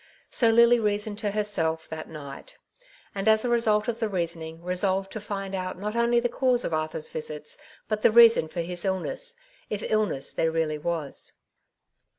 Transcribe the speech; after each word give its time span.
So 0.31 0.49
Lily 0.49 0.79
reasoned 0.79 1.19
to 1.19 1.29
herself 1.29 1.87
that 1.89 2.09
night; 2.09 2.57
and 3.13 3.27
as 3.29 3.45
a 3.45 3.49
result 3.49 3.87
of 3.87 3.99
the 3.99 4.09
reasoning, 4.09 4.63
resolved 4.63 5.11
to 5.11 5.21
find 5.21 5.53
out 5.53 5.77
not 5.77 5.95
only 5.95 6.19
the 6.19 6.27
cause 6.27 6.65
of 6.65 6.71
Arthur^s 6.71 7.11
visits, 7.11 7.55
but 7.87 8.01
the 8.01 8.09
reason 8.09 8.47
for 8.47 8.61
his 8.61 8.83
illness, 8.83 9.35
if 9.69 9.83
illness 9.83 10.31
there 10.31 10.49
really 10.49 10.79
was. 10.79 11.33